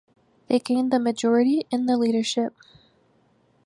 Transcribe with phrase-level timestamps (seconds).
[0.47, 2.55] They gained the majority in the leadership.